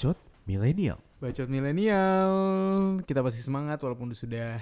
[0.00, 0.16] Bacot
[0.48, 0.96] milenial.
[1.20, 2.32] Bacot milenial.
[3.04, 4.56] Kita pasti semangat walaupun sudah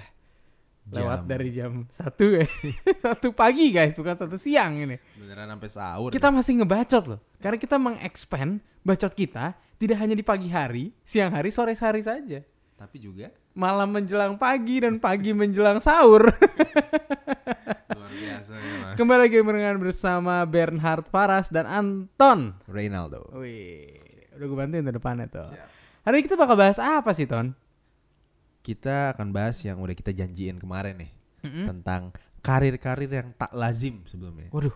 [0.91, 1.31] lewat Jam.
[1.31, 2.43] dari jam satu ya.
[3.07, 4.99] satu pagi guys, bukan satu siang ini.
[5.15, 6.11] Beneran sampai sahur.
[6.11, 7.23] Kita masih ngebacot loh.
[7.39, 12.43] Karena kita mengexpand bacot kita tidak hanya di pagi hari, siang hari, sore hari saja.
[12.75, 16.27] Tapi juga Malam menjelang pagi dan pagi menjelang sahur.
[17.95, 18.91] luar biasa ya.
[18.99, 22.59] Kembali lagi barengan bersama Bernhard Paras dan Anton.
[22.67, 23.31] Reynaldo.
[23.39, 24.08] Wih,
[24.39, 25.47] udah gue bantuin tuh depannya tuh.
[25.51, 25.69] Siap.
[26.01, 27.51] Hari ini kita bakal bahas apa sih Ton?
[28.59, 31.65] Kita akan bahas yang udah kita janjiin kemarin nih Mm-mm.
[31.67, 34.47] tentang karir-karir yang tak lazim sebelumnya.
[34.49, 34.75] Waduh,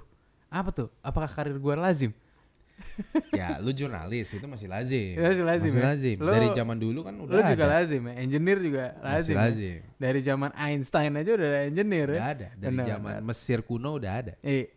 [0.49, 0.89] apa tuh?
[0.99, 2.11] Apakah karir gue lazim?
[3.37, 5.13] ya, lu jurnalis itu masih lazim.
[5.15, 5.87] Masih lazim Masih ya?
[5.87, 6.17] lazim.
[6.17, 7.73] Lu- Dari zaman dulu kan udah Lo juga ada.
[7.79, 9.33] lazim ya, engineer juga Masih lazim.
[9.33, 9.39] ya?
[9.39, 9.79] lazim.
[9.95, 12.21] Dari zaman Einstein aja udah ada engineer ya.
[12.33, 12.47] Ada.
[12.57, 13.23] Dari Benar, zaman benar.
[13.23, 14.33] Mesir kuno udah ada.
[14.41, 14.73] Eh,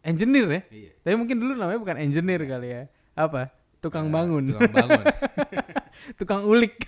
[0.00, 0.60] engineer ya?
[0.70, 0.90] Iya.
[1.02, 2.82] Tapi mungkin dulu namanya bukan engineer kali ya.
[3.12, 3.50] Apa?
[3.80, 4.42] Tukang Eh, bangun.
[4.46, 5.04] Tukang bangun.
[6.20, 6.74] Tukang ulik.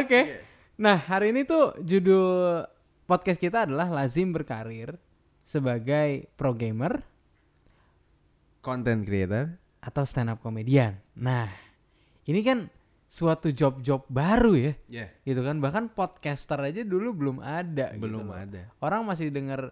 [0.00, 0.20] Oke.
[0.22, 0.36] Iya.
[0.76, 2.62] Nah, hari ini tuh judul
[3.04, 4.94] podcast kita adalah lazim berkarir
[5.42, 7.00] sebagai pro gamer
[8.60, 9.56] Content creator.
[9.78, 10.98] atau stand up komedian.
[11.14, 11.46] Nah,
[12.26, 12.66] ini kan
[13.06, 14.72] suatu job-job baru ya.
[14.90, 15.06] Ya.
[15.22, 18.34] Gitu kan bahkan podcaster aja dulu belum ada gitu Belum loh.
[18.34, 18.66] ada.
[18.82, 19.70] Orang masih denger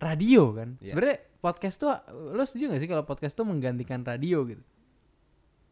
[0.00, 0.80] radio kan.
[0.80, 0.96] Iya.
[0.96, 1.90] Sebenarnya podcast tuh
[2.34, 4.62] lo setuju gak sih kalau podcast tuh menggantikan radio gitu?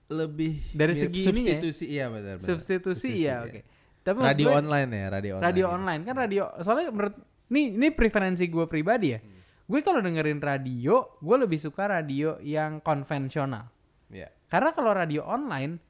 [0.07, 1.27] Lebih Dari segi ya?
[1.27, 2.47] substitusi iya benar benar.
[2.47, 3.61] Substitusi ya, oke.
[4.01, 4.31] Tapi maksud iya.
[4.31, 5.47] Radio gue- online ya, radio online.
[5.51, 5.75] radio ya.
[5.75, 7.15] online kan radio soalnya menurut
[7.47, 9.35] nih ini preferensi gue pribadi ya Hmm.
[9.67, 13.67] gue kalau dengerin radio gue lebih suka radio yang konvensional
[14.07, 14.31] Iya.
[14.47, 15.83] karena kalau radio online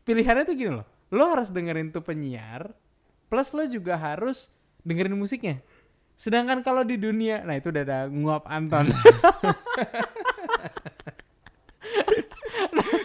[0.00, 2.70] pilihannya tuh gini loh lo harus dengerin tuh penyiar
[3.26, 4.46] plus lo juga harus
[4.82, 5.58] dengerin musiknya
[6.20, 8.92] sedangkan kalau di dunia nah itu udah ada nguap Anton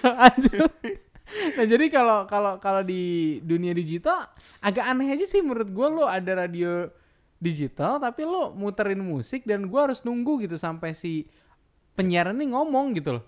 [0.05, 0.71] Lanjut.
[1.57, 4.29] Nah jadi kalau kalau kalau di dunia digital
[4.61, 6.87] agak aneh aja sih menurut gue lo ada radio
[7.41, 11.27] digital tapi lo muterin musik dan gua harus nunggu gitu sampai si
[11.97, 13.25] penyiar ini ngomong gitu loh.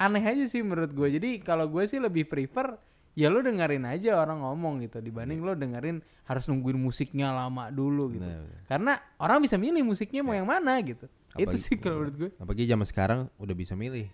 [0.00, 1.08] Aneh aja sih menurut gue.
[1.20, 2.80] Jadi kalau gue sih lebih prefer
[3.20, 8.16] ya lo dengerin aja orang ngomong gitu dibanding lo dengerin harus nungguin musiknya lama dulu
[8.16, 8.24] gitu.
[8.24, 8.64] Benar.
[8.64, 11.04] Karena orang bisa milih musiknya mau yang mana gitu.
[11.36, 12.30] Itu Apalagi- sih kalau menurut gue.
[12.40, 14.08] Apalagi zaman sekarang udah bisa milih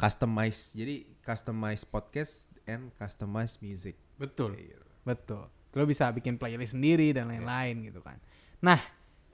[0.00, 0.72] customize.
[0.72, 4.00] Jadi customize podcast and customize music.
[4.16, 4.56] Betul.
[4.56, 4.80] Iya.
[5.04, 5.44] Betul.
[5.76, 8.16] Lo bisa bikin playlist sendiri dan lain-lain gitu kan.
[8.64, 8.80] Nah,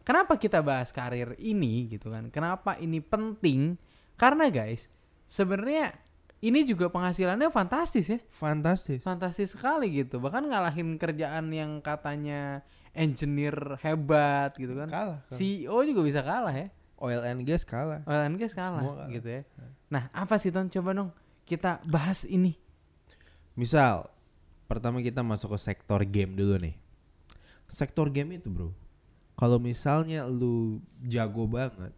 [0.02, 2.28] kenapa kita bahas karir ini gitu kan?
[2.34, 3.78] Kenapa ini penting?
[4.18, 4.88] Karena guys,
[5.28, 5.94] sebenarnya
[6.44, 8.18] ini juga penghasilannya fantastis ya.
[8.36, 9.00] Fantastis.
[9.00, 10.20] Fantastis sekali gitu.
[10.20, 12.60] Bahkan ngalahin kerjaan yang katanya
[12.92, 14.88] engineer hebat gitu kan.
[14.88, 15.20] Kalah.
[15.28, 15.38] kalah.
[15.38, 16.68] CEO juga bisa kalah ya.
[16.96, 18.00] Oil and gas kalah.
[18.08, 19.12] Orang guys kalah, Semua kalah.
[19.12, 19.42] gitu ya.
[19.92, 20.72] Nah, apa sih Ton?
[20.72, 21.10] Coba dong
[21.44, 22.56] kita bahas ini.
[23.52, 24.08] Misal
[24.64, 26.74] pertama kita masuk ke sektor game dulu nih.
[27.68, 28.72] Sektor game itu, Bro.
[29.36, 31.92] Kalau misalnya lu jago banget,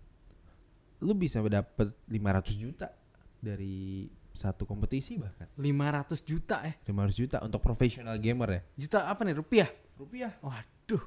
[0.98, 2.90] lu bisa dapet 500 juta
[3.38, 5.50] dari satu kompetisi bahkan.
[5.58, 6.74] 500 juta ya.
[6.86, 8.60] 500 juta untuk profesional gamer ya.
[8.78, 9.34] Juta apa nih?
[9.34, 9.68] Rupiah?
[9.98, 10.32] Rupiah.
[10.38, 11.02] Waduh.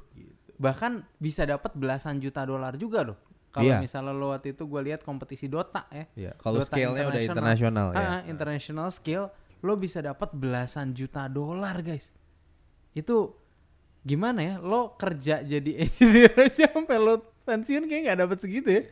[0.60, 3.18] Bahkan bisa dapat belasan juta dolar juga loh.
[3.52, 3.80] Kalau Iya.
[3.80, 6.06] misalnya lo waktu itu gue lihat kompetisi Dota ya.
[6.16, 8.00] Ya, kalau Dota scale-nya udah internasional ya.
[8.00, 9.28] Ah, international scale
[9.60, 12.12] lo bisa dapat belasan juta dolar, guys.
[12.92, 13.36] Itu
[14.02, 14.56] gimana ya?
[14.58, 18.84] Lo kerja jadi engineer aja sampai lo pensiun kayak nggak dapat segitu ya.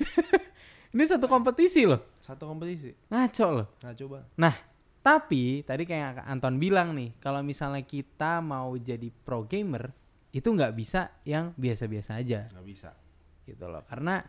[0.96, 2.00] Ini satu kompetisi loh.
[2.26, 2.90] Satu kompetisi.
[3.06, 3.66] Ngaco loh.
[3.78, 4.18] Nah, coba.
[4.34, 4.54] Nah,
[5.00, 9.94] tapi tadi kayak Anton bilang nih, kalau misalnya kita mau jadi pro gamer,
[10.34, 12.90] itu nggak bisa yang biasa-biasa aja Nggak bisa.
[13.46, 13.86] gitu loh.
[13.86, 14.20] Karena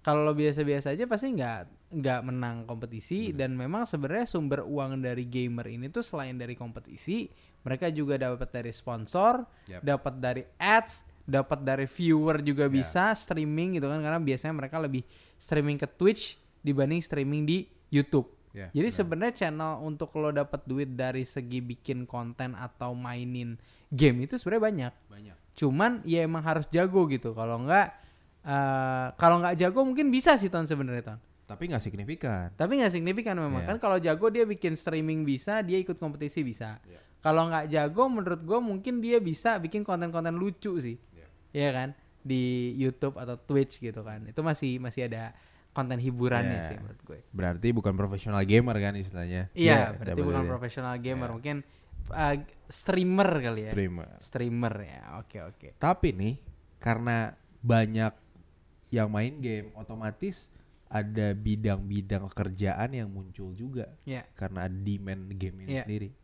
[0.00, 1.60] kalau lo biasa-biasa aja pasti nggak
[1.94, 7.28] nggak menang kompetisi dan memang sebenarnya sumber uang dari gamer ini tuh selain dari kompetisi,
[7.62, 9.80] mereka juga dapat dari sponsor, Yap.
[9.80, 12.72] dapat dari ads, dapat dari viewer juga Ya.
[12.72, 15.06] bisa streaming gitu kan karena biasanya mereka lebih
[15.38, 16.34] streaming ke Twitch
[16.64, 18.32] dibanding streaming di YouTube.
[18.54, 18.96] Ya, Jadi benar.
[18.96, 23.58] sebenarnya channel untuk lo dapat duit dari segi bikin konten atau mainin
[23.90, 24.92] game itu sebenarnya banyak.
[25.10, 25.36] banyak.
[25.54, 27.34] Cuman ya emang harus jago gitu.
[27.34, 27.88] Kalau nggak
[28.42, 31.18] eh, kalau nggak jago mungkin bisa sih ton sebenarnya ton.
[31.44, 32.48] Tapi nggak signifikan.
[32.54, 33.68] Tapi nggak signifikan memang Iya.
[33.74, 36.78] kan kalau jago dia bikin streaming bisa, dia ikut kompetisi bisa.
[36.88, 37.02] Iya.
[37.20, 40.96] Kalau nggak jago menurut gue mungkin dia bisa bikin konten-konten lucu sih.
[41.12, 41.26] Iya.
[41.52, 41.88] Iya kan?
[42.22, 44.24] Di YouTube atau Twitch gitu kan.
[44.24, 45.34] Itu masih masih ada
[45.74, 46.68] konten hiburannya Iya.
[46.70, 47.18] sih menurut gue.
[47.34, 49.50] Berarti bukan profesional gamer kan istilahnya.
[49.52, 51.34] Iya, Dia berarti dapat bukan dari profesional gamer, Iya.
[51.34, 51.56] mungkin
[52.08, 52.34] uh,
[52.70, 53.70] streamer kali ya.
[53.74, 54.08] streamer.
[54.22, 55.00] Streamer ya.
[55.18, 55.68] Oke, oke.
[55.76, 56.34] Tapi nih
[56.78, 58.12] karena banyak
[58.88, 60.46] yang main game otomatis
[60.86, 64.22] ada bidang-bidang pekerjaan yang muncul juga Ya.
[64.38, 65.82] karena ada demand game ini Iya.
[65.82, 66.14] sendiri.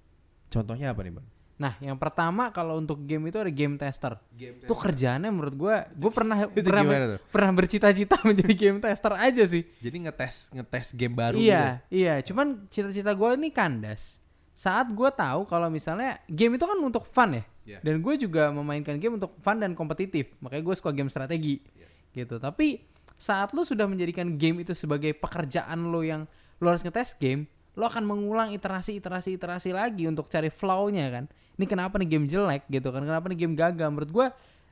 [0.47, 1.27] Contohnya apa nih bang?
[1.61, 4.17] Nah, yang pertama kalau untuk game itu ada game tester.
[4.33, 7.21] Game Itu kerjaannya menurut gua, gue pernah Itu pernah, tuh?
[7.29, 9.69] pernah bercita-cita menjadi game tester aja sih.
[9.85, 11.37] Jadi ngetes ngetes game baru.
[11.37, 11.45] gitu.
[11.45, 12.15] iya, iya.
[12.25, 14.17] Cuman cita-cita gue ini kandas.
[14.57, 17.45] Saat gue tahu kalau misalnya game itu kan untuk fun ya.
[17.69, 17.79] Iya.
[17.85, 20.33] Dan gue juga memainkan game untuk fun dan kompetitif.
[20.41, 21.61] Makanya gue suka game strategi.
[21.77, 21.89] Iya.
[22.25, 22.41] Gitu.
[22.41, 22.89] Tapi
[23.21, 26.25] saat lu sudah menjadikan game itu sebagai pekerjaan lo yang
[26.57, 27.45] lo harus ngetes game,
[27.77, 31.25] lo akan mengulang iterasi, iterasi, iterasi lagi untuk cari flow-nya kan.
[31.61, 33.05] Ini kenapa nih game jelek gitu kan?
[33.05, 33.89] Kenapa nih game gagal?
[33.93, 34.27] Menurut gue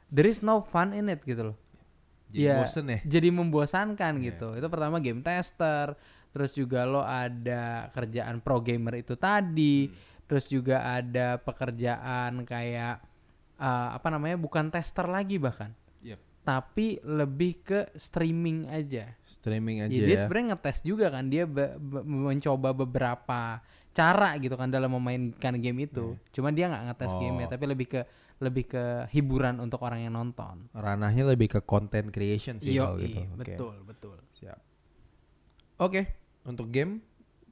[0.09, 1.57] there is no fun in it gitu loh.
[2.29, 2.99] Jadi Iya, bosen ya.
[3.05, 4.25] Jadi membosankan Iya.
[4.33, 4.49] gitu.
[4.53, 5.93] Itu pertama game tester,
[6.29, 9.97] terus juga lo ada kerjaan pro gamer itu tadi, Hmm.
[10.25, 13.05] terus juga ada pekerjaan kayak
[13.57, 16.21] uh, apa namanya bukan tester lagi bahkan, Yep.
[16.43, 19.19] tapi lebih ke streaming aja.
[19.27, 20.21] Streaming aja Ya, dia ya.
[20.23, 23.59] sebenarnya ngetes juga kan, dia be- be- mencoba beberapa
[23.99, 26.15] cara gitu kan dalam memainkan game itu.
[26.31, 27.19] Cuman dia nggak ngetes Oh.
[27.19, 28.01] game tapi lebih ke
[28.39, 30.71] lebih ke hiburan untuk orang yang nonton.
[30.71, 33.19] Ranahnya lebih ke content creation sih Iya, kalau gitu.
[33.19, 33.35] Oke.
[33.37, 34.17] betul, betul.
[34.39, 34.59] Siap.
[35.79, 36.03] Oke,
[36.45, 37.03] untuk game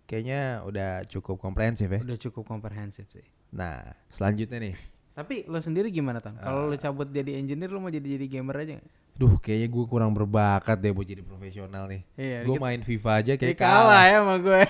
[0.07, 1.99] kayaknya udah cukup komprehensif ya.
[1.99, 3.27] Udah cukup komprehensif sih.
[3.51, 4.75] Nah, selanjutnya nih.
[5.13, 6.39] Tapi lo sendiri gimana tan?
[6.39, 8.91] Kalau lo cabut jadi engineer lo mau jadi jadi gamer aja nggak?
[9.17, 12.05] Duh, kayaknya gue kurang berbakat deh buat jadi profesional nih.
[12.21, 14.05] Iya, gue main FIFA aja kayak kalah kalah.
[14.05, 14.61] ya sama gue.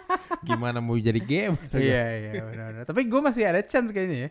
[0.46, 1.58] Gimana mau jadi game?
[1.74, 2.86] iya iya benar-benar.
[2.86, 4.30] Tapi gue masih ada chance kayaknya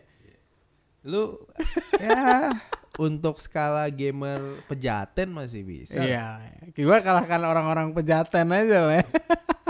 [1.04, 1.44] Lu
[2.00, 2.56] ya
[2.96, 6.00] untuk skala gamer pejaten masih bisa.
[6.00, 6.40] Iya.
[6.72, 8.96] Gue kalahkan orang-orang pejaten aja lah.
[9.04, 9.06] ya.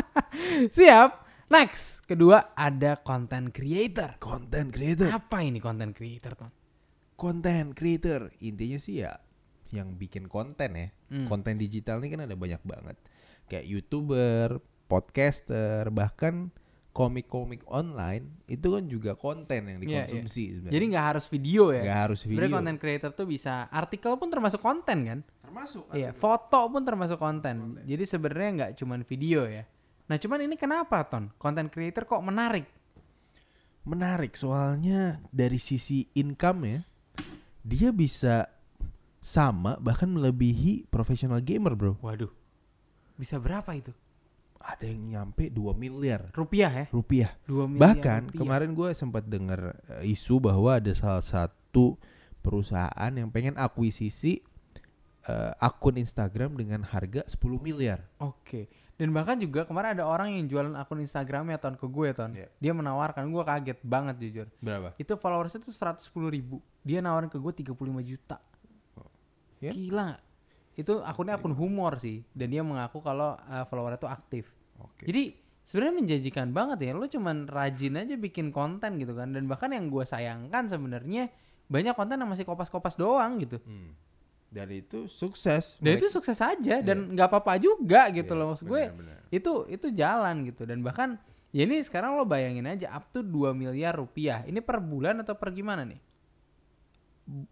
[0.78, 1.10] Siap.
[1.50, 4.22] Next, kedua ada content creator.
[4.22, 5.10] Content creator.
[5.10, 6.54] Apa ini content creator, Ton?
[7.18, 8.30] Content creator.
[8.38, 9.25] Intinya sih ya
[9.72, 10.88] yang bikin konten ya.
[11.10, 11.26] Hmm.
[11.26, 12.96] Konten digital ini kan ada banyak banget.
[13.46, 16.50] Kayak YouTuber, podcaster, bahkan
[16.90, 19.88] komik-komik online itu kan juga konten yang Iya, iya.
[20.08, 20.74] dikonsumsi sebenarnya.
[20.74, 21.82] Jadi nggak harus video ya.
[21.84, 22.56] Nggak harus Sebenarnya video.
[22.56, 25.20] content creator tuh bisa artikel pun termasuk konten kan?
[25.44, 27.78] termasuk Iya, foto pun termasuk konten.
[27.84, 29.68] Jadi sebenarnya nggak cuman video ya.
[30.06, 31.30] Nah, cuman ini kenapa, Ton?
[31.36, 32.66] Content creator kok menarik?
[33.86, 36.80] menarik soalnya dari sisi income ya
[37.62, 38.50] dia bisa
[39.26, 42.30] sama bahkan melebihi profesional gamer bro Waduh.
[43.18, 43.90] Bisa berapa itu?
[44.66, 46.86] ada yang nyampe 2 miliar Rupiah ya?
[46.90, 48.38] rupiah 2 miliar bahkan rupiah.
[48.42, 51.94] kemarin gue sempat dengar eh, isu bahwa ada salah satu
[52.42, 54.42] perusahaan yang pengen akuisisi
[55.22, 58.66] eh, akun Instagram dengan harga 10 miliar Oke.
[58.96, 62.32] Dan bahkan juga kemarin ada orang yang jualan akun Instagramnya ton ke gue ton.
[62.32, 62.48] Iya.
[62.56, 64.46] Dia menawarkan gue kaget banget jujur.
[64.64, 66.00] berapa Itu followersnya tuh 110
[66.32, 66.64] ribu.
[66.80, 68.40] Dia nawarin ke gue 35 juta.
[69.58, 69.72] Ya.
[69.72, 70.20] Gila?
[70.76, 72.20] Itu akunnya akun humor sih.
[72.30, 74.52] Dan dia mengaku kalau uh, followernya tuh aktif.
[74.76, 75.32] oke Jadi
[75.64, 76.92] sebenarnya menjanjikan banget ya.
[76.92, 79.32] Lo cuman rajin aja bikin konten gitu kan.
[79.32, 81.32] Dan bahkan yang gue sayangkan sebenarnya
[81.66, 83.58] banyak konten yang masih kopas-kopas doang gitu.
[83.64, 83.96] Hmm.
[84.46, 88.64] dan itu sukses Dan itu sukses aja dan nggak apa-apa juga gitu Iya, loh maksud
[88.70, 88.78] gue.
[88.88, 89.18] benar-benar.
[89.28, 91.18] Itu itu jalan gitu dan bahkan
[91.50, 94.46] ya ini sekarang lo bayangin aja up to 2 miliar rupiah.
[94.46, 95.98] Ini per bulan atau per gimana nih?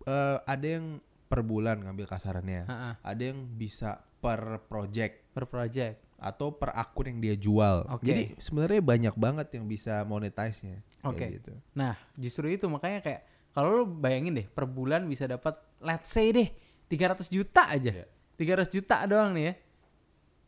[0.06, 1.02] Eh, ada yang
[1.34, 5.98] per bulan ngambil kasarannya Ha-ha, ada yang bisa per project per project.
[6.14, 7.84] atau per akun yang dia jual.
[7.90, 8.06] Oke.
[8.06, 10.80] Jadi sebenarnya banyak banget yang bisa monetize-nya.
[11.04, 11.36] Oke.
[11.36, 11.52] Gitu.
[11.76, 13.20] Nah, justru itu makanya kayak
[13.52, 15.52] kalau lo bayangin deh per bulan bisa dapat
[15.84, 16.48] let's say deh
[16.88, 17.92] 300 juta aja.
[17.92, 18.06] Iya.
[18.40, 19.54] 300 juta doang nih ya.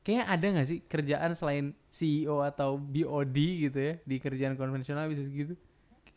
[0.01, 3.37] Kayaknya ada nggak sih kerjaan selain CEO atau BOD
[3.69, 5.59] gitu ya di kerjaan konvensional bisa segitu?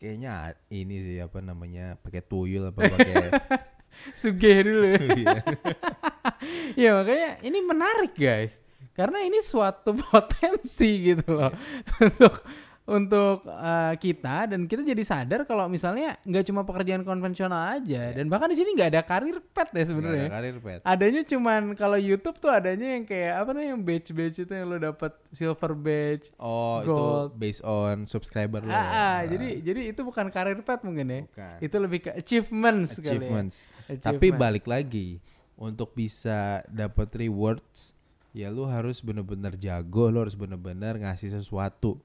[0.00, 3.14] Kayaknya ini sih apa namanya pakai tuyul apa pakai
[4.20, 4.86] Sugih dulu.
[6.76, 6.96] Ya.
[6.96, 8.60] Makanya ini menarik guys.
[8.96, 11.52] Karena ini suatu potensi gitu loh.
[12.00, 12.44] Untuk
[12.90, 18.26] untuk uh, kita dan kita jadi sadar kalau misalnya nggak cuma pekerjaan konvensional aja dan
[18.26, 20.80] bahkan di sini nggak ada karir pet ya Nggak ada sebenarnya karir pet.
[20.82, 24.66] adanya cuman kalau YouTube tuh adanya yang kayak apa namanya yang badge badge itu yang
[24.66, 26.90] lo dapat silver badge Oh, Gold.
[26.90, 27.06] itu
[27.38, 28.68] based on subscriber lo.
[28.68, 31.56] ah, ah, Ah, jadi jadi itu bukan karir pet mungkin ya bukan.
[31.62, 33.10] itu lebih ke achievements kali ya.
[33.14, 33.56] achievements.
[33.86, 33.96] Tapi
[34.28, 34.36] Achievements.
[34.36, 35.08] balik lagi
[35.54, 37.94] untuk bisa dapat rewards
[38.30, 41.98] ya lu harus bener-bener jago, lu harus bener-bener ngasih sesuatu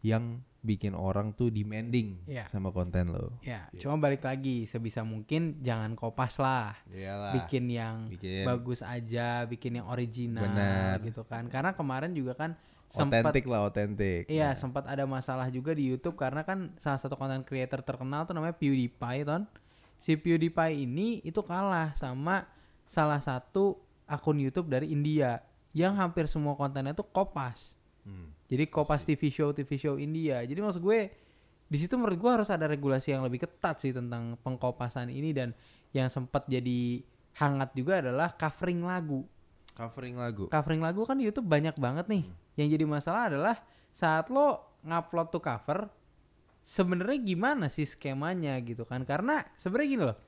[0.00, 2.44] yang bikin orang tuh demanding Iya.
[2.52, 3.32] sama konten lo.
[3.40, 6.76] Ya, cuma balik lagi sebisa mungkin jangan kopas lah.
[6.92, 7.32] Iyalah.
[7.32, 11.00] Bikin yang Bikin bagus aja, bikin yang original Benar.
[11.00, 11.48] gitu kan.
[11.48, 12.60] Karena kemarin juga kan
[12.92, 14.28] sempat lah otentik.
[14.28, 18.28] Iya, Nah, sempat ada masalah juga di YouTube karena kan salah satu content creator terkenal
[18.28, 19.48] tuh namanya PewDiePie, ton.
[19.96, 22.44] Si PewDiePie ini itu kalah sama
[22.84, 25.40] salah satu akun YouTube dari India.
[25.70, 27.78] yang hampir semua kontennya tuh kopas.
[28.02, 28.34] Hmm.
[28.50, 30.42] Jadi kopas TV show TV show India.
[30.42, 31.06] Jadi maksud gue
[31.70, 35.54] di situ menurut gue harus ada regulasi yang lebih ketat sih tentang pengkopasan ini dan
[35.94, 36.98] yang sempat jadi
[37.38, 39.22] hangat juga adalah covering lagu.
[39.78, 40.44] Covering lagu.
[40.50, 42.26] Covering lagu kan di YouTube banyak banget nih.
[42.58, 43.56] Yang jadi masalah adalah
[43.94, 45.86] saat lo ngupload tuh cover
[46.66, 49.06] sebenarnya gimana sih skemanya gitu kan?
[49.06, 50.18] Karena sebenarnya gini loh.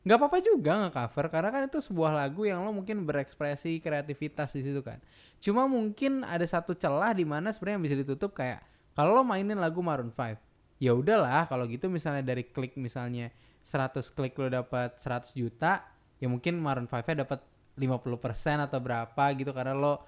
[0.00, 4.56] nggak apa-apa juga nggak cover karena kan itu sebuah lagu yang lo mungkin berekspresi kreativitas
[4.56, 4.96] di situ kan.
[5.40, 8.60] Cuma mungkin ada satu celah di mana sebenarnya yang bisa ditutup kayak
[8.92, 10.36] kalau lo mainin lagu Maroon 5
[10.80, 13.32] ya udahlah kalau gitu misalnya dari klik misalnya
[13.64, 15.84] 100 klik lo dapat 100 juta
[16.20, 17.40] ya mungkin Maroon 5-nya dapat
[17.80, 20.04] 50% atau berapa gitu karena lo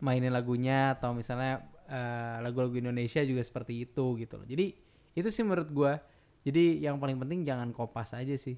[0.00, 4.48] mainin lagunya atau misalnya eh, lagu-lagu Indonesia juga seperti itu gitu loh.
[4.48, 4.72] Jadi
[5.12, 6.00] itu sih menurut gua.
[6.40, 8.56] Jadi yang paling penting jangan kopas aja sih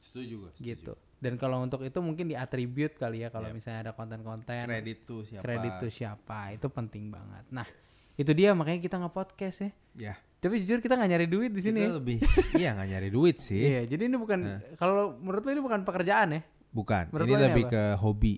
[0.00, 0.52] Setuju gue.
[0.64, 0.96] gitu.
[1.18, 3.54] Dan kalau untuk itu mungkin diatribute kali ya kalau Yep.
[3.54, 5.42] misalnya ada konten-konten Kredit tuh siapa?
[5.42, 7.44] kredit tuh siapa itu penting banget.
[7.50, 7.66] Nah
[8.14, 9.70] itu dia makanya kita nge podcast ya.
[9.98, 10.14] Ya.
[10.38, 11.82] Tapi jujur kita nggak nyari duit di sini.
[11.82, 12.18] Kita lebih
[12.62, 13.58] iya nggak nyari duit sih.
[13.58, 14.38] Iya, jadi ini bukan
[14.74, 17.10] kalau menurut lu ini bukan pekerjaan ya, Bukan.
[17.10, 17.72] Menurut ini lo ini lebih apa?
[17.72, 18.34] ke hobi.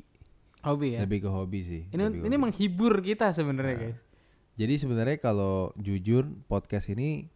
[0.61, 0.99] hobi ya.
[1.05, 1.83] Lebih ke hobi sih.
[1.87, 2.41] Ini Lebih ini hobi.
[2.41, 3.99] menghibur kita sebenarnya Nah, guys.
[4.57, 7.29] Jadi sebenarnya kalau jujur podcast ini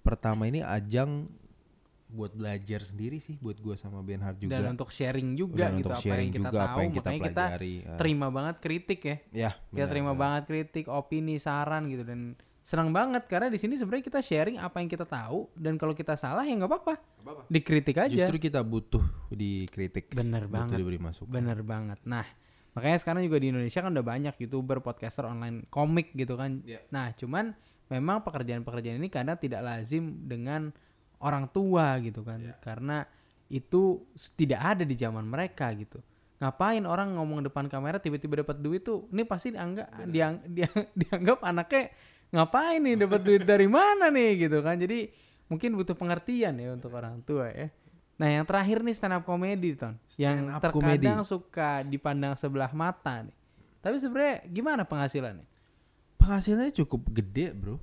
[0.00, 1.28] pertama ini ajang
[2.10, 4.58] buat belajar sendiri sih buat gua sama Benhard juga.
[4.58, 6.92] Dan untuk sharing juga Dan gitu untuk apa sharing yang kita juga tahu, apa yang
[6.92, 7.74] kita makanya kita pelajari.
[7.80, 9.16] Eh, terima banget kritik ya.
[9.30, 10.20] ya, Kita benar, terima benar.
[10.20, 12.20] banget kritik, opini, saran gitu dan
[12.60, 16.14] senang banget karena di sini sebenarnya kita sharing apa yang kita tahu dan kalau kita
[16.14, 16.94] salah ya nggak apa-apa.
[17.24, 17.42] apa-apa.
[17.48, 18.12] Dikritik aja.
[18.12, 19.02] Justru kita butuh
[19.32, 20.12] dikritik.
[20.12, 20.78] Bener butuh banget.
[20.78, 21.30] diberi masukan.
[21.32, 21.98] Bener banget.
[22.06, 22.26] Nah,
[22.76, 26.62] makanya sekarang juga di Indonesia kan udah banyak youtuber, podcaster online komik gitu kan.
[26.62, 26.84] Iya.
[26.94, 27.56] Nah, cuman
[27.90, 30.70] memang pekerjaan-pekerjaan ini kadang tidak lazim dengan
[31.20, 32.40] orang tua gitu kan.
[32.40, 32.56] Iya.
[32.60, 33.04] Karena
[33.50, 34.04] itu
[34.38, 36.00] tidak ada di zaman mereka gitu.
[36.40, 39.04] Ngapain orang ngomong depan kamera tiba-tiba dapat duit tuh?
[39.12, 41.92] Ini pasti dianggap diang, diang- dianggap anaknya
[42.30, 44.80] ngapain nih dapat duit dari mana nih gitu kan.
[44.80, 45.12] Jadi
[45.52, 47.68] mungkin butuh pengertian ya untuk orang tua ya.
[48.20, 49.96] Nah, yang terakhir nih stand up comedy, Ton.
[50.20, 53.36] Yang Stand up terkadang suka dipandang sebelah mata nih.
[53.80, 55.48] Tapi sebenarnya gimana penghasilannya?
[56.20, 57.80] Penghasilannya cukup gede, Bro.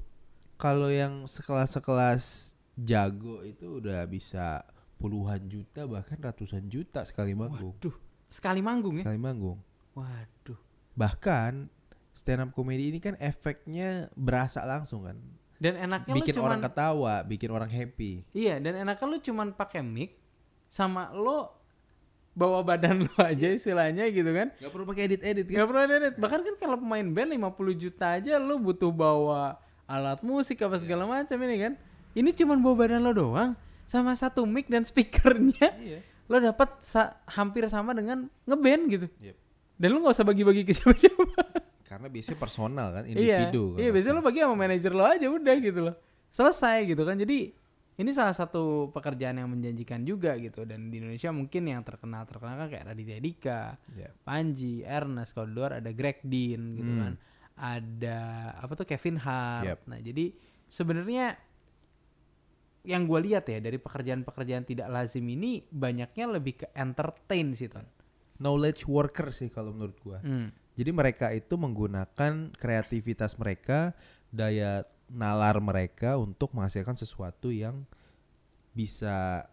[0.61, 2.46] Kalau yang sekelas-sekelas
[2.77, 4.61] jago itu udah bisa
[5.01, 7.73] puluhan juta bahkan ratusan juta sekali manggung.
[7.77, 7.95] Waduh,
[8.29, 9.03] sekali manggung ya?
[9.05, 9.59] Sekali manggung.
[9.97, 10.59] Waduh.
[10.93, 11.69] Bahkan
[12.13, 15.17] stand up comedy ini kan efeknya berasa langsung kan.
[15.57, 18.21] Dan enaknya bikin lu cuman orang ketawa, bikin orang happy.
[18.33, 20.21] Iya, dan enaknya lu cuman pakai mic
[20.69, 21.57] sama lo
[22.37, 24.53] bawa badan lu aja istilahnya gitu kan.
[24.61, 25.57] Gak perlu pakai edit-edit kan?
[25.57, 26.13] Gak perlu edit.
[26.21, 29.57] Bahkan kan kalau pemain band 50 juta aja lu butuh bawa
[29.89, 31.73] alat musik apa segala macam ini kan.
[32.17, 33.53] Ini cuman bawa badan lo doang
[33.85, 35.69] sama satu mic dan speakernya.
[35.77, 35.99] Iya.
[36.25, 39.07] Lo dapat sa- hampir sama dengan ngeband gitu.
[39.21, 39.35] Yep.
[39.77, 41.23] Dan lu nggak usah bagi-bagi ke siapa-siapa.
[41.87, 43.71] Karena biasanya personal kan, iya, individu.
[43.71, 45.95] kan iya biasanya lo bagi sama manajer lo aja udah gitu loh.
[46.29, 47.15] Selesai gitu kan.
[47.15, 47.53] Jadi
[47.95, 52.59] ini salah satu pekerjaan yang menjanjikan juga gitu dan di Indonesia mungkin yang terkenal terkenal
[52.59, 54.09] kan kayak Raditya Dika, Iya.
[54.19, 56.99] Panji, Ernest kalau di luar ada Greg Dean gitu Hmm.
[56.99, 57.13] kan.
[57.55, 58.19] Ada
[58.57, 59.65] apa tuh Kevin Hart.
[59.65, 59.79] Yep.
[59.87, 60.25] Nah, jadi
[60.67, 61.25] sebenarnya
[62.87, 67.83] yang gue lihat ya dari pekerjaan-pekerjaan tidak lazim ini banyaknya lebih ke entertain sih Ton.
[68.39, 70.23] Knowledge worker sih kalau menurut gua.
[70.23, 70.55] Hmm.
[70.77, 73.97] Jadi mereka itu menggunakan kreativitas mereka,
[74.31, 77.83] daya nalar mereka untuk menghasilkan sesuatu yang
[78.77, 79.49] bisa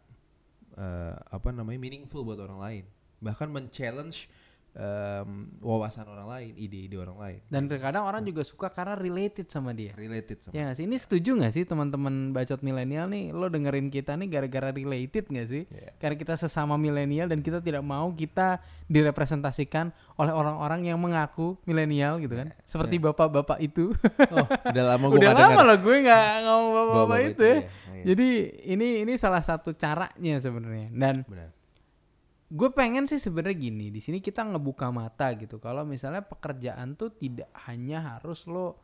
[0.77, 2.85] eh, apa namanya meaningful buat orang lain.
[3.25, 4.29] Bahkan men-challenge
[4.75, 7.41] em, wawasan orang lain, ide-ide orang lain.
[7.47, 9.95] Dan terkadang orang juga suka karena related sama dia.
[9.95, 10.53] Related sama.
[10.53, 10.85] Ya gak sih?
[10.91, 13.31] Ini setuju gak sih teman-teman bacot milenial nih?
[13.31, 15.63] Lo dengerin kita nih gara-gara related gak sih?
[15.71, 15.95] Iya.
[16.03, 18.59] Karena kita sesama milenial dan kita tidak mau kita
[18.91, 22.51] direpresentasikan oleh orang-orang yang mengaku milenial gitu kan?
[22.67, 23.95] Seperti bapak-bapak itu.
[24.35, 27.55] Oh, udah lama gua Udah nggak lama gue nggak ngomong bapak-bapak itu itu, ya.
[27.55, 27.63] iya.
[27.65, 28.05] Oh, iya.
[28.05, 28.29] Jadi
[28.75, 30.89] ini ini salah satu caranya sebenarnya.
[30.91, 31.64] Dan Benar.
[32.51, 35.57] Gue pengen sih sebenarnya gini di sini kita ngebuka mata gitu.
[35.59, 38.79] Kalau misalnya pekerjaan tuh tidak hanya harus lo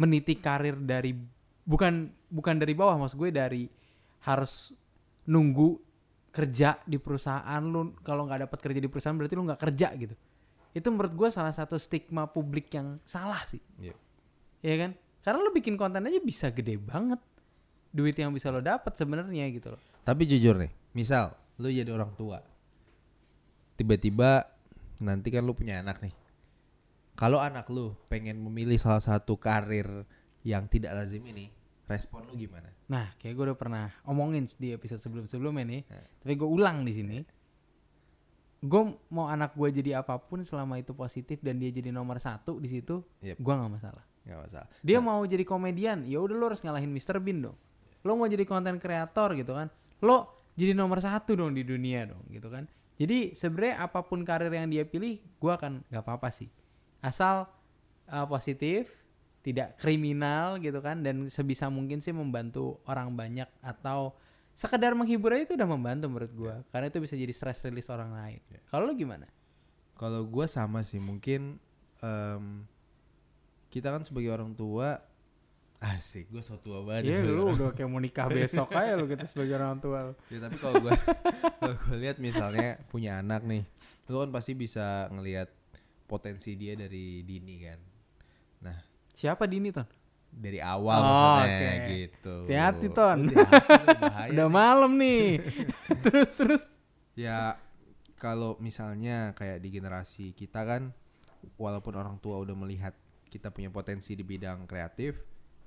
[0.00, 1.12] meniti karir dari
[1.60, 3.68] bukan bukan dari bawah maksud gue dari
[4.24, 4.72] harus
[5.28, 5.76] nunggu
[6.30, 10.14] kerja di perusahaan lu kalau nggak dapat kerja di perusahaan berarti lu nggak kerja gitu.
[10.70, 13.60] Itu menurut gue salah satu stigma publik yang salah sih.
[13.82, 13.94] Iya.
[14.62, 14.90] ya kan?
[15.20, 17.20] Karena lo bikin konten aja bisa gede banget
[17.90, 19.82] duit yang bisa lo dapat sebenarnya gitu loh.
[20.06, 22.40] Tapi jujur nih, misal lu jadi orang tua,
[23.76, 24.48] tiba-tiba
[24.98, 26.14] nanti kan lu punya anak nih.
[27.14, 30.08] Kalau anak lu pengen memilih salah satu karir
[30.40, 31.52] yang tidak lazim ini,
[31.84, 32.72] respon lu gimana?
[32.88, 36.04] Nah, kayak gue udah pernah omongin di episode sebelum-sebelumnya nih, Nah.
[36.18, 37.18] tapi gue ulang di sini.
[38.60, 42.60] gue mau anak gue jadi apa pun selama itu positif dan dia jadi nomor satu
[42.60, 43.40] di situ Yep.
[43.40, 44.68] gue nggak masalah Gak masalah.
[44.84, 47.16] dia Nah, mau jadi komedian ya udah lo harus ngalahin Mr.
[47.18, 47.56] Bean dong
[48.04, 49.72] lo mau jadi konten kreator gitu kan
[50.04, 52.68] lo jadi nomor satu dong di dunia dong gitu kan.
[53.00, 56.52] Jadi sebenarnya apa pun karir yang dia pilih gue akan nggak apa-apa sih.
[57.00, 57.48] Asal
[58.12, 58.92] uh, positif
[59.40, 64.12] tidak kriminal gitu kan dan sebisa mungkin sih membantu orang banyak atau
[64.52, 68.12] sekedar menghibur aja itu udah membantu menurut gue karena itu bisa jadi stress release orang
[68.12, 68.40] lain.
[68.68, 69.24] Kalau lo gimana?
[69.96, 71.56] Kalau gue sama sih mungkin
[72.04, 72.68] em,
[73.72, 75.00] kita kan sebagai orang tua
[75.80, 77.08] asik gue so tua banget.
[77.08, 80.12] Iya lu orang- udah kayak mau nikah besok aja lu kita sebagai orang tua.
[80.28, 80.92] Ya, tapi kalau gue
[81.56, 83.64] kalau gue lihat misalnya punya anak nih,
[84.06, 85.48] lu kan pasti bisa ngelihat
[86.04, 87.80] potensi dia dari dini kan.
[88.60, 88.76] Nah
[89.10, 89.84] Siapa Dini Ton?
[90.30, 91.88] dari awal Oh, maksudnya oke.
[91.90, 92.34] gitu.
[92.46, 93.18] Hati-hati, Ton.
[93.98, 94.54] Bahaya Udah nih.
[94.54, 95.26] malam nih.
[96.04, 96.62] terus terus.
[97.12, 97.58] Ya
[98.14, 100.92] kalau misalnya kayak di generasi kita kan
[101.56, 102.92] walaupun orang tua udah melihat
[103.26, 105.18] kita punya potensi di bidang kreatif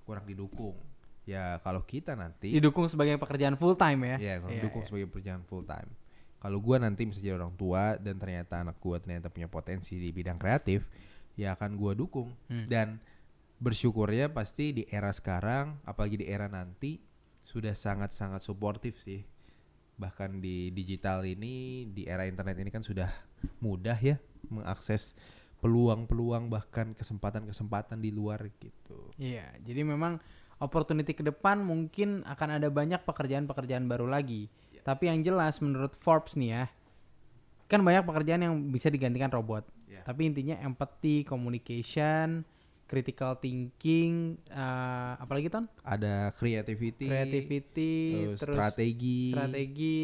[0.03, 0.75] kurang didukung.
[1.23, 4.17] Ya kalau kita nanti Didukung sebagai pekerjaan full time ya.
[4.19, 4.87] ya kurang Iya, didukung iya.
[4.91, 5.89] sebagai pekerjaan full time.
[6.37, 10.11] Kalau gua nanti bisa jadi orang tua dan ternyata anak gua ternyata punya potensi di
[10.11, 10.83] bidang kreatif,
[11.33, 12.67] ya akan gua dukung Hmm.
[12.67, 12.99] dan
[13.57, 16.99] bersyukurnya pasti di era sekarang apalagi di era nanti
[17.43, 19.23] sudah sangat-sangat suportif sih
[19.95, 23.07] bahkan di digital ini di era internet ini kan sudah
[23.61, 24.19] mudah ya
[24.49, 25.15] mengakses
[25.63, 30.19] peluang-peluang bahkan kesempatan-kesempatan di luar gitu Iya, jadi memang
[30.59, 34.51] opportunity ke depan mungkin akan ada banyak pekerjaan-pekerjaan baru lagi.
[34.75, 34.83] Iya.
[34.83, 36.63] Tapi yang jelas menurut Forbes nih ya,
[37.71, 39.63] kan banyak pekerjaan yang bisa digantikan robot.
[39.87, 40.03] Iya.
[40.03, 42.47] Tapi intinya empathy, communication,
[42.87, 45.65] critical thinking, eh, apalagi ton?
[45.83, 47.95] ada creativity, Creativity,
[48.29, 49.99] terus terus strategi, strategi,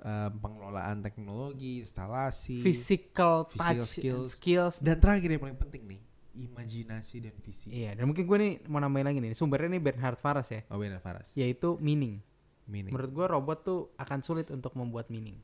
[0.00, 4.28] eh, pengelolaan teknologi, instalasi, physical, physical touch, skills.
[4.36, 4.74] skills.
[4.80, 6.00] dan terakhir yang paling penting nih,
[6.36, 7.68] imajinasi dan visi.
[7.70, 10.80] Iya, dan mungkin gue nih mau nambahin lagi nih, sumbernya nih Bernhard Faras ya, Oh
[10.80, 11.30] benar Faras.
[11.36, 12.22] yaitu meaning.
[12.70, 12.94] Meaning.
[12.94, 15.36] Menurut gue robot tuh akan sulit untuk membuat meaning.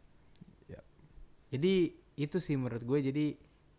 [0.71, 0.87] Yap.
[1.51, 3.27] Jadi itu sih menurut gue jadi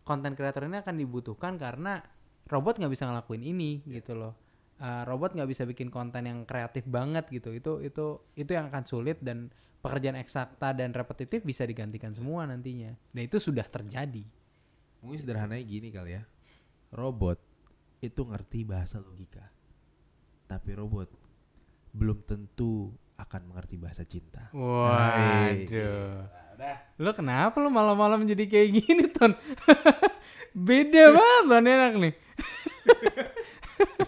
[0.04, 2.00] konten kreator ini akan dibutuhkan karena
[2.48, 4.36] robot nggak bisa ngelakuin ini gitu loh.
[4.78, 7.50] Uh, robot nggak bisa bikin konten yang kreatif banget gitu.
[7.50, 12.94] Itu itu itu yang akan sulit dan pekerjaan eksakta dan repetitif bisa digantikan semua nantinya.
[13.14, 14.24] Dan itu sudah terjadi.
[15.02, 16.22] Mungkin sederhananya gini kali ya.
[16.90, 17.38] Robot
[18.02, 19.46] itu ngerti bahasa logika.
[20.48, 21.08] Tapi robot
[21.94, 24.50] belum tentu akan mengerti bahasa cinta.
[24.54, 26.26] Waduh.
[26.98, 29.34] Lo kenapa lo malam-malam jadi kayak gini ton?
[30.66, 32.14] Beda banget lo nih anak nih.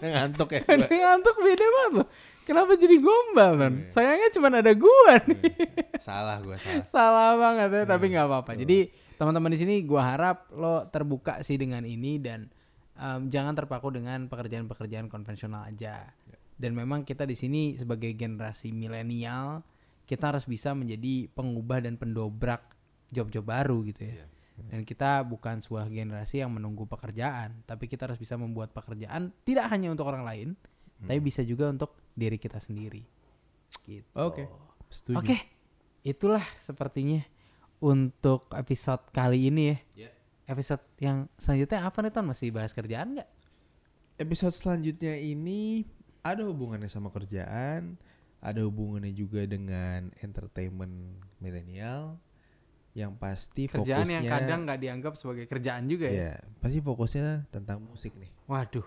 [0.01, 0.61] ngantuk ya.
[0.91, 2.07] Ngantuk beda banget loh.
[2.45, 3.73] Kenapa jadi gombal kan?
[3.93, 5.41] Sayangnya cuma ada gua nih.
[6.01, 6.85] salah gua salah.
[6.93, 8.51] Salah banget ya, tapi nggak apa-apa.
[8.57, 12.49] Jadi teman-teman di sini gua harap lo terbuka sih dengan ini dan
[12.97, 16.09] em, jangan terpaku dengan pekerjaan-pekerjaan konvensional aja.
[16.57, 19.65] Dan memang kita di sini sebagai generasi milenial
[20.05, 22.59] kita harus bisa menjadi pengubah dan pendobrak
[23.15, 24.27] job-job baru gitu ya.
[24.61, 29.71] Dan kita bukan sebuah generasi yang menunggu pekerjaan, tapi kita harus bisa membuat pekerjaan tidak
[29.71, 30.49] hanya untuk orang lain,
[31.07, 33.01] tapi bisa juga untuk diri kita sendiri.
[33.85, 34.07] Gitu.
[34.15, 34.45] Oke.
[34.91, 35.17] Setuju.
[35.17, 35.37] Oke,
[36.03, 37.23] itulah sepertinya
[37.79, 39.77] untuk episode kali ini ya.
[40.07, 40.11] Ya.
[40.51, 42.27] Episode yang selanjutnya apa nih Ton?
[42.27, 43.29] Masih bahas kerjaan nggak?
[44.19, 45.87] Episode selanjutnya ini
[46.21, 47.97] ada hubungannya sama kerjaan,
[48.43, 52.21] ada hubungannya juga dengan entertainment milenial
[52.91, 56.35] yang pasti Kerjaan fokusnya yang kadang nggak dianggap sebagai kerjaan juga ya.
[56.35, 58.83] ya pasti fokusnya tentang musik nih Waduh,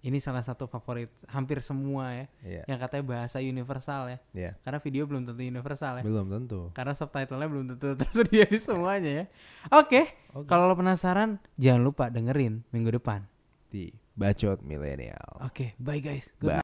[0.00, 2.26] ini salah satu favorit hampir semua ya.
[2.40, 4.18] ya Yang katanya bahasa universal ya.
[4.30, 6.02] ya Karena video belum tentu universal ya.
[6.02, 9.24] belum tentu Karena subtitlenya belum tentu tersedia di semuanya ya.
[9.74, 10.46] Oke, Oke.
[10.46, 13.26] kalau lo penasaran jangan lupa dengerin minggu depan.
[13.68, 16.32] di bacot milenial Oke, bye guys.
[16.38, 16.56] Good Bye.